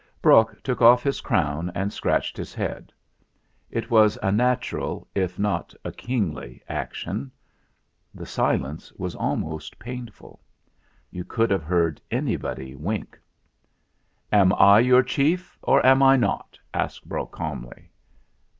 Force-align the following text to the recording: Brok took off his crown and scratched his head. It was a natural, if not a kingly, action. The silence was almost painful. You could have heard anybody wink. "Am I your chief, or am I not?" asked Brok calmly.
Brok 0.19 0.63
took 0.63 0.81
off 0.81 1.03
his 1.03 1.21
crown 1.21 1.71
and 1.75 1.93
scratched 1.93 2.35
his 2.35 2.55
head. 2.55 2.91
It 3.69 3.91
was 3.91 4.17
a 4.23 4.31
natural, 4.31 5.07
if 5.13 5.37
not 5.37 5.75
a 5.85 5.91
kingly, 5.91 6.59
action. 6.67 7.29
The 8.11 8.25
silence 8.25 8.91
was 8.93 9.13
almost 9.13 9.77
painful. 9.77 10.39
You 11.11 11.23
could 11.23 11.51
have 11.51 11.61
heard 11.61 12.01
anybody 12.09 12.73
wink. 12.75 13.19
"Am 14.33 14.53
I 14.57 14.79
your 14.79 15.03
chief, 15.03 15.55
or 15.61 15.85
am 15.85 16.01
I 16.01 16.15
not?" 16.15 16.57
asked 16.73 17.07
Brok 17.07 17.31
calmly. 17.31 17.91